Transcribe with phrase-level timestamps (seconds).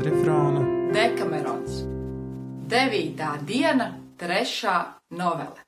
[0.00, 0.62] Adrifrāna
[0.94, 1.82] Dekamerons.
[2.72, 4.76] Devītā diena, trešā
[5.12, 5.60] novele.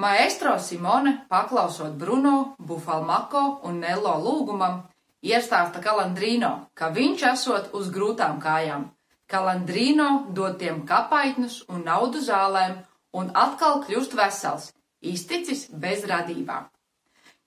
[0.00, 4.78] Maestro Simone, paklausot Bruno, Bufalmako un Nello lūgumam,
[5.20, 8.88] iestāsta Kalandrīno, ka viņš esot uz grūtām kājām.
[9.28, 12.78] Kalandrīno dod tiem kapaitnus un naudu zālēm
[13.12, 14.70] un atkal kļūst vesels,
[15.04, 16.72] izticis bez radībām.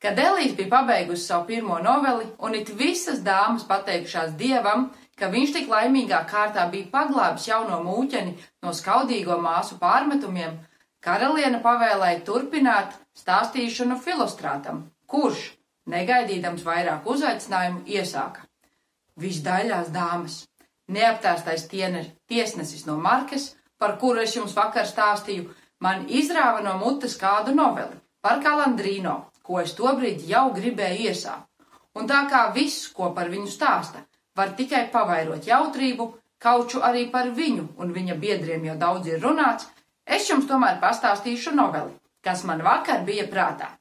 [0.06, 5.52] Kad Elīze bija pabeigusi savu pirmo noveli, un it visas dāmas pateikušās dievam, ka viņš
[5.56, 10.58] tik laimīgā kārtā bija paglābis jauno mūķeni no skaudīgo māsu pārmetumiem,
[11.06, 15.52] karaliene pavēlēja turpināt stāstīšanu filostrātam, kurš,
[15.92, 18.44] negaidīdams vairāk uzaicinājumu, iesāka.
[19.22, 20.42] Visdaļās dāmas,
[20.92, 25.48] neaptēstais tiene, tiesnesis no Markes, par kuru es jums vakar stāstīju,
[25.80, 31.46] man izrāva no mutes kādu noveli par Kalandrīno, ko es tobrīd jau gribēju iesākt.
[31.96, 34.02] Un tā kā viss, ko par viņu stāsta,
[34.36, 36.08] var tikai pavairot jautrību,
[36.42, 39.68] kauču arī par viņu un viņa biedriem jau daudz ir runāts,
[40.06, 43.72] es jums tomēr pastāstīšu noveli, kas man vakar bija prātā.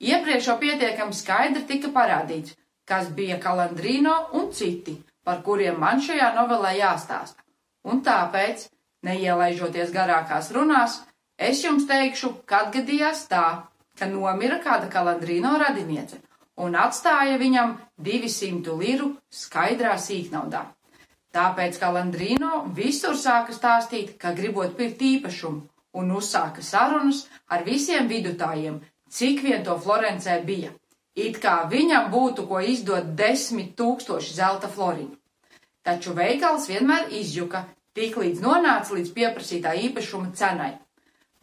[0.00, 2.54] Iepriekš jau pietiekami skaidri tika parādīts,
[2.88, 7.44] kas bija Kalandrīno un citi, par kuriem man šajā novelē jāstāsta.
[7.84, 8.64] Un tāpēc,
[9.04, 11.00] neielaižoties garākās runās,
[11.36, 13.44] es jums teikšu, kad gadījās tā,
[13.98, 16.20] ka nomira kāda kalandrīno radiniece
[16.64, 17.76] un atstāja viņam
[18.08, 20.66] 200 liru skaidrā sīknaudā.
[21.34, 25.62] Tāpēc Kalandrīno visur sāka stāstīt, ka gribot pirkt īpašumu,
[25.94, 28.80] un uzsāka sarunas ar visiem vidutājiem,
[29.10, 30.72] cik vien to Florencē bija.
[31.14, 35.16] It kā viņam būtu ko izdot desmit tūkstoši zelta floriņu.
[35.82, 37.64] Taču veikals vienmēr izjuka,
[37.96, 40.74] tik līdz nonāca līdz pieprasītā īpašuma cenai.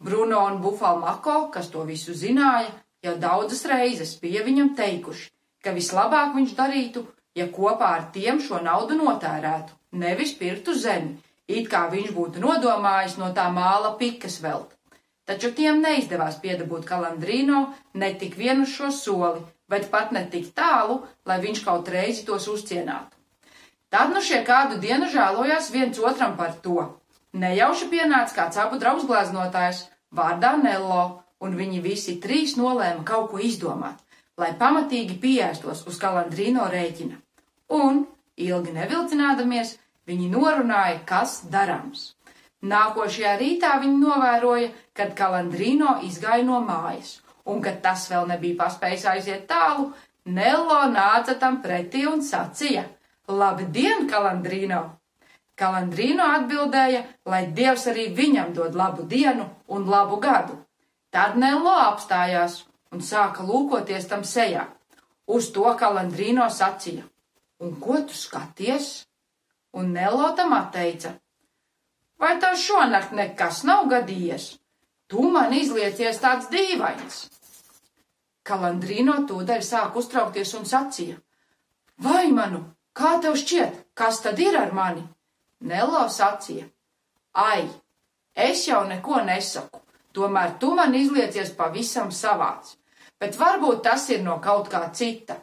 [0.00, 2.70] Bruno un Bufalmako, kas to visu zināja,
[3.04, 5.28] jau daudzas reizes bija viņam teikuši,
[5.64, 7.04] ka vislabāk viņš darītu,
[7.38, 13.18] ja kopā ar tiem šo naudu notērētu, nevis pirktu zemi, it kā viņš būtu nodomājis
[13.20, 14.74] no tā māla pikas velt.
[15.28, 17.66] Taču tiem neizdevās piedabūt Kalandrīno
[18.00, 22.48] ne tik vienu šo soli, bet pat ne tik tālu, lai viņš kaut reizi tos
[22.48, 23.12] uzcienātu.
[23.92, 26.80] Tad nu šie kādu dienu žēlojās viens otram par to,
[27.36, 29.82] Nejauši pienāca kāds abu draugs gleznotājs
[30.16, 34.00] vārdā Nello, un viņi visi trīs nolēma kaut ko izdomāt,
[34.38, 37.18] lai pamatīgi pieēstos uz Kalandrīno rēķina.
[37.78, 38.04] Un,
[38.36, 39.76] ilgi nevilcinādamies,
[40.08, 42.12] viņi norunāja, kas darāms.
[42.64, 49.08] Nākošajā rītā viņi novēroja, kad Kalandrīno izgāja no mājas, un, kad tas vēl nebija paspējis
[49.14, 49.92] aiziet tālu,
[50.28, 52.82] Nello nāca tam pretī un sacīja:
[53.32, 54.82] Labdien, Kalandrīno!
[55.58, 60.58] Kalandrīno atbildēja, lai Dievs arī viņam dod labu dienu un labu gadu.
[61.14, 64.66] Tad Nello apstājās un sāka lūkoties tam sejā.
[65.28, 67.04] Uz to Kalandrīno sacīja:
[67.64, 69.06] Un ko tu skaties?
[69.72, 71.14] Un Nello tam atteica:
[72.20, 74.54] Vai tev šonakt nekas nav gadījies?
[75.08, 77.24] Tu man izliecies tāds dīvains.
[78.44, 81.16] Kalandrīno tūdaļ sāk uztraukties un sacīja:
[82.04, 85.04] Vai manu, kā tev šķiet, kas tad ir ar mani?
[85.60, 86.68] Nello sacīja:
[87.32, 87.64] Ai,
[88.34, 89.80] es jau neko nesaku,
[90.16, 92.76] tomēr tu man izliecies pavisam savāds,
[93.20, 95.38] bet varbūt tas ir no kaut kā cita.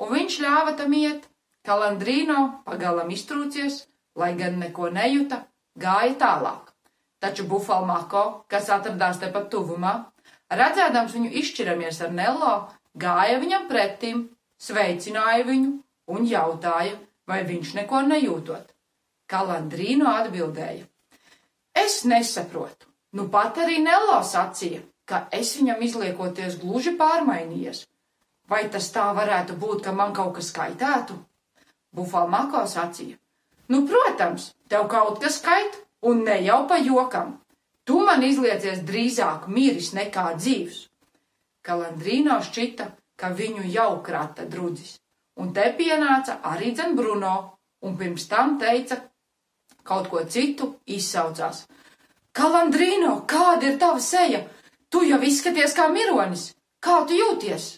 [0.00, 1.28] Un viņš ļāva tam iet,
[1.64, 3.86] Kalandrīno pagalam iztrūcies,
[4.20, 5.46] lai gan neko nejuta,
[5.80, 6.74] gāja tālāk.
[7.24, 9.94] Taču Bufalmako, kas atradās tepat tuvumā,
[10.52, 12.54] redzēdams viņu izšķiramies ar Nello,
[12.92, 14.26] gāja viņam pretim,
[14.60, 15.72] sveicināja viņu
[16.12, 18.68] un jautāja, vai viņš neko nejūtot.
[19.30, 20.84] Kalandrīno atbildēja:
[21.74, 22.93] Es nesaprotu.
[23.14, 27.84] Nu pat arī Nello sacīja, ka es viņam izliekoties gluži pārmainījies.
[28.50, 31.16] Vai tas tā varētu būt, ka man kaut kas skaitētu?
[31.94, 33.16] Bufalmako sacīja:
[33.68, 37.38] Nu, protams, tev kaut kas skait, un ne jau pa jokam.
[37.84, 40.82] Tu man izliecies drīzāk miris nekā dzīvs.
[41.64, 44.98] Kalandrīno šķita, ka viņu jau krata drudzis,
[45.40, 47.34] un te pienāca arī dzen Bruno,
[47.84, 49.00] un pirms tam teica,
[49.84, 51.64] kaut ko citu, izsaucās.
[52.34, 54.42] Kalandrīno, kāda ir tava seja?
[54.90, 56.48] Tu jau izskaties kā mironis.
[56.82, 57.68] Kā tu jūties?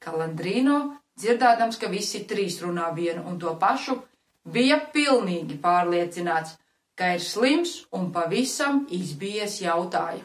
[0.00, 0.78] Kalandrīno,
[1.20, 3.98] dzirdēdams, ka visi trīs runā vienu un to pašu,
[4.44, 6.56] bija pilnīgi pārliecināts,
[6.96, 10.24] ka ir slims un pavisam izbijies jautāja.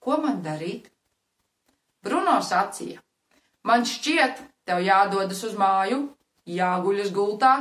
[0.00, 0.88] Ko man darīt?
[2.04, 3.00] Bruno sacīja,
[3.66, 6.04] man šķiet, tev jādodas uz māju,
[6.46, 7.54] jāguļas gultā,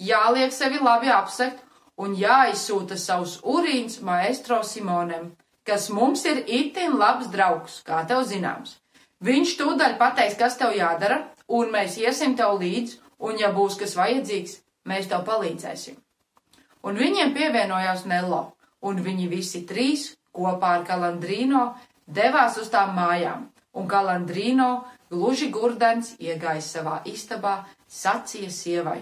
[0.00, 1.60] jāliek sevi labi apsekt
[2.00, 5.32] un jāizsūta savus urīns maestro Simonem,
[5.66, 8.78] kas mums ir itin labs draugs, kā tev zināms.
[9.22, 13.94] Viņš tūdaļ pateiks, kas tev jādara, un mēs iesim tev līdzi, un ja būs kas
[13.98, 14.56] vajadzīgs,
[14.88, 16.00] mēs tev palīdzēsim.
[16.82, 18.42] Un viņiem pievienojās Nello,
[18.82, 21.68] un viņi visi trīs kopā ar Kalandrīno
[22.10, 23.46] devās uz tām mājām,
[23.78, 24.70] un Kalandrīno
[25.12, 29.00] gluži gurdens iegāja savā istabā, sacīja sievai: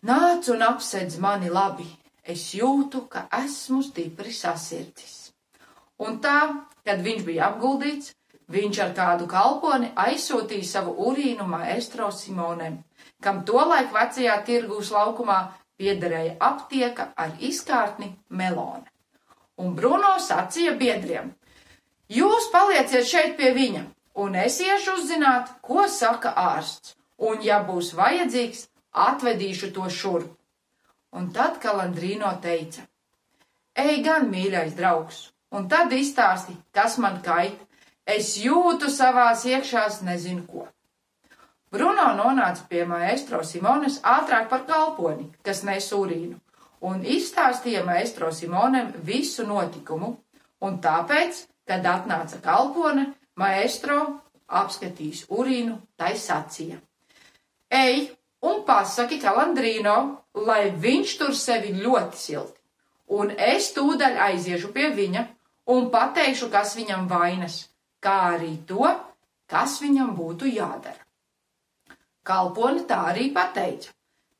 [0.00, 1.84] Nāc un apsedz mani labi,
[2.24, 5.16] es jūtu, ka esmu stipri sasirdis.
[6.00, 6.38] Un tā,
[6.88, 8.14] kad viņš bija apguldīts,
[8.48, 12.78] viņš ar kādu kalponi aizsūtīja savu urīnu maestro Simonem,
[13.20, 15.36] kam tolaik vecajā tirgus laukumā
[15.76, 18.88] piederēja aptieka ar izkārtni melone.
[19.60, 21.34] Un Bruno sacīja biedriem:
[22.08, 23.84] Jūs palieciet šeit pie viņa,
[24.24, 30.30] un es iešu uzzināt, ko saka ārsts, un ja būs vajadzīgs, atvedīšu to šurp.
[31.12, 32.86] Un tad Kalandrīno teica:
[33.74, 37.58] Ej gan, mīļais draugs, un tad izstāsti, kas man kait.
[38.10, 40.64] Es jūtu savās iekšās nezinu ko.
[41.70, 46.34] Bruno nonāca pie maestro Simones ātrāk par kalponi, kas nes urīnu,
[46.82, 50.16] un izstāstīja maestro Simonem visu notikumu,
[50.66, 54.00] un tāpēc, kad atnāca kalpone, maestro
[54.50, 56.80] apskatīs urīnu, tai sacīja.
[57.70, 58.10] Ej,
[58.46, 59.96] un pasaki Kalandrīno,
[60.46, 62.58] lai viņš tur sevi ļoti silti,
[63.18, 65.26] un es tūdaļ aiziešu pie viņa
[65.74, 67.62] un pateikšu, kas viņam vainas,
[68.00, 68.88] kā arī to,
[69.50, 71.00] kas viņam būtu jādara.
[72.24, 73.90] Kalponi tā arī pateica.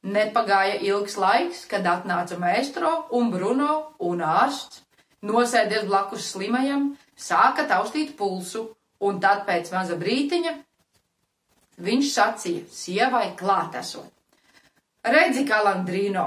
[0.00, 4.81] Nepagāja ilgs laiks, kad atnāca maestro un Bruno un ārsts,
[5.20, 8.70] nosēdies blakus slimajam, sāka taustīt pulsu,
[9.00, 10.55] un tad pēc maza brītiņa
[11.81, 14.11] viņš sacīja sievai klātesot.
[15.00, 16.27] Redzi, Kalandrīno,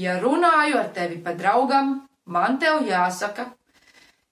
[0.00, 1.98] ja runāju ar tevi pa draugam,
[2.32, 3.50] man tev jāsaka,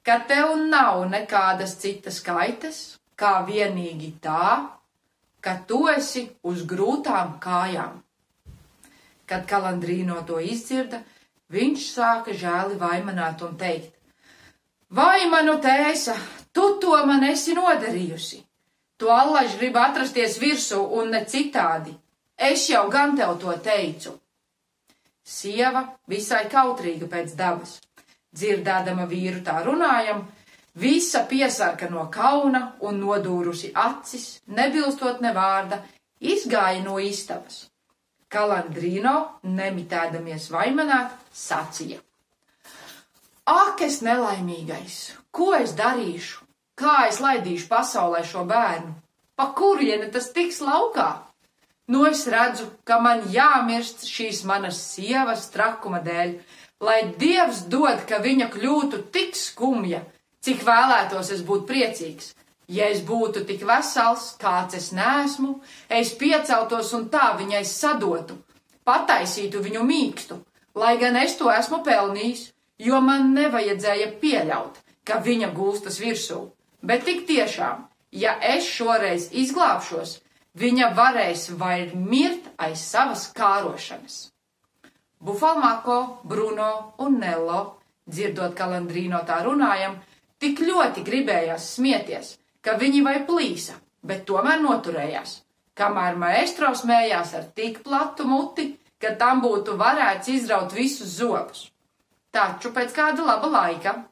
[0.05, 2.79] ka tev nav nekādas citas kaitas,
[3.17, 4.71] kā vienīgi tā,
[5.45, 8.01] ka tu esi uz grūtām kājām.
[9.29, 11.03] Kad Kalandrīno to izdzirda,
[11.53, 13.93] viņš sāka žēli vaimanāt un teikt:
[14.91, 16.17] Vai manu tēsa,
[16.53, 18.41] tu to man esi nodarījusi?
[18.97, 21.95] Tu allaž grib atrasties virsū un ne citādi.
[22.37, 24.15] Es jau gan tev to teicu.
[25.25, 27.79] Sieva visai kautrīga pēc dabas.
[28.35, 30.25] Dzirdēdama vīru tā runājam,
[30.75, 35.81] visa piesarka no kauna un nodūrusi acis, nebilstot ne vārda,
[36.21, 37.69] izgāja no istabas.
[38.29, 42.01] Kalandrino, nemitēdamies vaimanāt, sacīja.
[43.47, 44.99] Ak, es nelaimīgais,
[45.31, 46.44] ko es darīšu?
[46.75, 48.95] Kā es laidīšu pasaulē šo bērnu?
[49.39, 51.11] Pa kurieni tas tiks laukā?
[51.87, 56.33] Nu es redzu, ka man jāmirst šīs manas sievas trakuma dēļ,
[56.81, 60.01] lai Dievs dod, ka viņa kļūtu tik skumja,
[60.43, 62.33] cik vēlētos es būt priecīgs.
[62.67, 65.59] Ja es būtu tik vesels, kāds es nesmu,
[65.93, 68.39] es pieceltos un tā viņai sadotu,
[68.89, 70.41] pataisītu viņu mīkstu,
[70.75, 72.49] lai gan es to esmu pelnījis,
[72.81, 76.41] jo man nevajadzēja pieļaut, ka viņa gulstas virsū.
[76.85, 80.19] Bet tik tiešām, ja es šoreiz izglābšos,
[80.61, 84.19] viņa varēs vai mirt aiz savas kārošanas.
[85.25, 87.63] Bufalmako, Bruno un Nello,
[88.05, 89.97] dzirdot kalandrīno tā runājam,
[90.37, 95.39] tik ļoti gribējās smieties, ka viņi vai plīsa, bet tomēr noturējās,
[95.73, 101.71] kamēr maestro smējās ar tik platu muti, ka tam būtu varēts izraut visus zobus.
[102.35, 104.03] Taču pēc kāda laba laika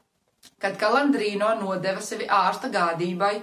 [0.59, 3.35] kad Kalandrīno nodeva sevi ārsta gādībai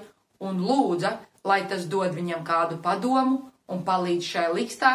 [0.47, 4.93] un lūdza, lai tas dod viņam kādu padomu un palīdz šai likstā,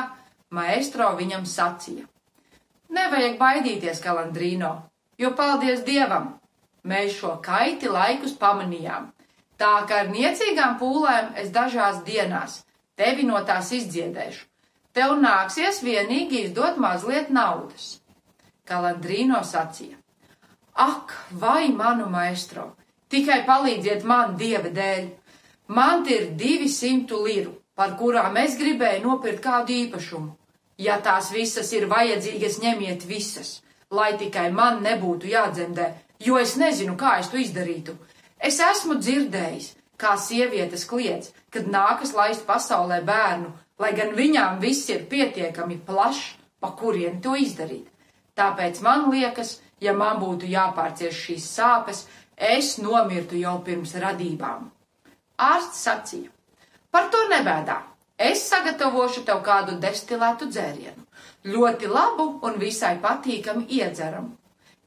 [0.49, 2.05] maestro viņam sacīja.
[2.95, 4.71] Nevajag baidīties, Kalandrīno,
[5.17, 6.35] jo paldies Dievam,
[6.85, 9.09] mēs šo kaiti laikus pamanījām,
[9.57, 12.61] tā ka ar niecīgām pūlēm es dažās dienās
[12.95, 14.45] tevi no tās izdziedēšu.
[14.95, 17.97] Tev nāksies vienīgi izdot mazliet naudas.
[18.65, 19.97] Kalandrīno sacīja.
[20.75, 22.73] Ak, vai manu maestro,
[23.07, 25.05] tikai palīdziet man dieva dēļ.
[25.71, 30.33] Man ir divi simtu liru, par kurām es gribēju nopirkt kādu īpašumu.
[30.77, 35.87] Ja tās visas ir vajadzīgas, ņemiet visas, lai tikai man nebūtu jādzemdē,
[36.19, 37.95] jo es nezinu, kā es to izdarītu.
[38.35, 44.89] Es esmu dzirdējis, kā sievietes kliedz, kad nākas laist pasaulē bērnu, lai gan viņām viss
[44.91, 47.87] ir pietiekami plašs, pa kurien to izdarīt.
[48.35, 52.05] Tāpēc man liekas, ja man būtu jāpārcieš šīs sāpes,
[52.37, 54.69] es nomirtu jau pirms radībām.
[55.37, 56.31] Ārsts sacīja:
[56.91, 57.81] Par to nebēdā.
[58.15, 61.01] Es sagatavošu tev kādu destilētu dzērienu,
[61.51, 64.31] ļoti labu un visai patīkami iedzeramu.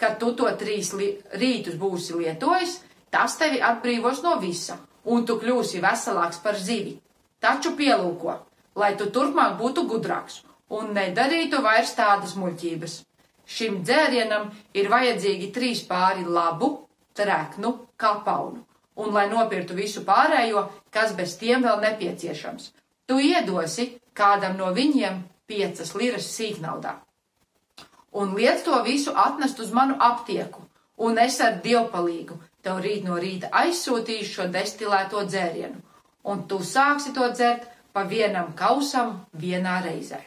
[0.01, 2.79] Kad tu to trīs rītus būsi lietojis,
[3.11, 6.95] tas tevi atbrīvos no visa, un tu kļūsi veselāks par zivi.
[7.39, 8.39] Taču pielūko,
[8.81, 10.41] lai tu turpmāk būtu gudrāks,
[10.71, 13.03] un nedarītu vairs tādas muļķības.
[13.49, 16.69] Šim dzērienam ir vajadzīgi trīs pāri labu,
[17.17, 18.61] treknu kapaunu,
[19.01, 22.71] un lai nopirktu visu pārējo, kas bez tiem vēl nepieciešams.
[23.09, 26.99] Tu iedosi kādam no viņiem piecas liras sīknaudā.
[28.21, 30.63] Un liec to visu atnest uz manu aptieku,
[30.99, 35.81] un es ar dievpalīgu tev rīt no rīta aizsūtīšu šo destilēto dzērienu,
[36.29, 40.21] un tu sāksi to dzert pa vienam kausam vienā reizē.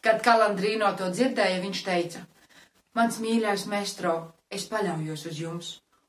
[0.00, 2.22] Kad Kalandrīno to dzirdēja, viņš teica:
[2.96, 4.14] Mans mīļais mestro,
[4.50, 5.66] es paļaujos uz jums,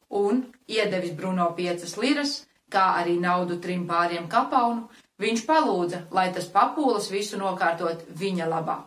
[0.10, 2.36] un iedevis Bruno piecas liras,
[2.72, 4.88] kā arī naudu trim pāriem kapaunu,
[5.20, 8.78] viņš palūdza, lai tas papūlas visu nokārtot viņa labā.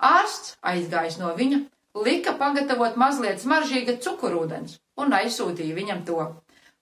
[0.00, 1.60] Ārsts aizgājis no viņa,
[2.06, 6.24] lika pagatavot mazliet smaržīga cukurūdens un aizsūtīja viņam to.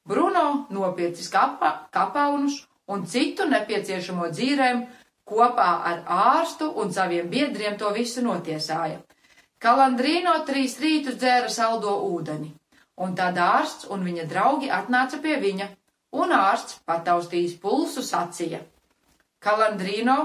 [0.08, 4.86] Bruno nopircis kapa, kapaunus un citu nepieciešamo dzīrēm,
[5.28, 9.02] kopā ar ārstu un saviem biedriem to visu notiesāja.
[9.64, 12.52] Kalandrīno trīs rītus dzēra saldo ūdeni,
[13.04, 15.66] un tad ārsts un viņa draugi atnāca pie viņa,
[16.22, 18.60] un ārsts pataustījis pulsu sacīja.
[19.42, 20.16] Kalandrīno,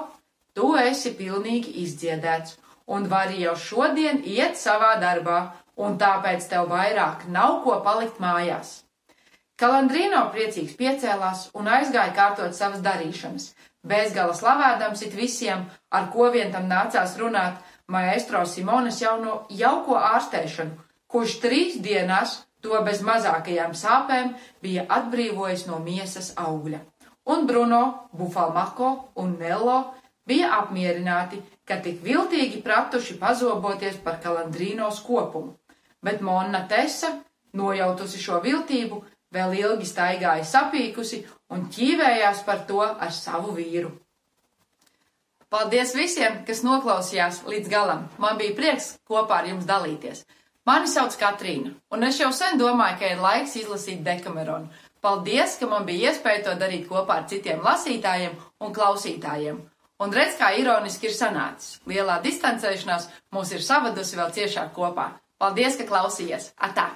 [0.53, 2.59] tu esi pilnīgi izdziedēts,
[2.93, 5.39] un vari jau šodien iet savā darbā,
[5.81, 8.83] un tāpēc tev vairāk nav ko palikt mājās.
[9.57, 13.49] Kalandrīno priecīgs piecēlās un aizgāja kārtot savas darīšanas,
[13.91, 20.77] bezgala slavādams it visiem, ar ko vien tam nācās runāt, maestro Simonas jauno jauko ārstēšanu,
[21.07, 26.79] kurš trīs dienās to bez mazākajām sāpēm bija atbrīvojis no miesas augļa.
[27.33, 29.77] Un Bruno, Bufalmako un Nello
[30.27, 35.55] bija apmierināti, ka tik viltīgi pratuši pazoboties par kalandrīnos kopumu,
[36.03, 37.13] bet Monna Tesa,
[37.53, 41.23] nojautusi šo viltību, vēl ilgi staigāja sapīkusi
[41.55, 43.91] un ķīvējās par to ar savu vīru.
[45.53, 48.07] Paldies visiem, kas noklausījās līdz galam.
[48.17, 50.23] Man bija prieks kopā ar jums dalīties.
[50.65, 54.71] Mani sauc Katrīna, un es jau sen domāju, ka ir laiks izlasīt Dekameronu.
[55.03, 58.33] Paldies, ka man bija iespēja to darīt kopā ar citiem lasītājiem
[58.65, 59.61] un klausītājiem.
[60.01, 61.77] Un redz, kā ironiski ir sanācis.
[61.85, 65.11] Lielā distancēšanās mūs ir savadusi vēl ciešāk kopā.
[65.37, 66.55] Paldies, ka klausījies!
[66.57, 66.89] Atā!